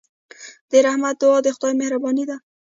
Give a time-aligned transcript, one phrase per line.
[0.69, 2.37] د رحمت دعا د خدای مهرباني ده.